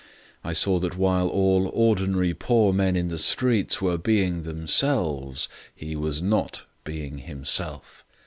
I 0.43 0.53
saw 0.53 0.79
that 0.79 0.97
while 0.97 1.27
all 1.27 1.67
ordinary 1.75 2.33
poor 2.33 2.73
men 2.73 2.95
in 2.95 3.09
the 3.09 3.19
streets 3.19 3.83
were 3.83 3.99
being 3.99 4.41
themselves, 4.41 5.47
he 5.75 5.95
was 5.95 6.23
not 6.23 6.65
being 6.83 7.19
himself. 7.19 8.03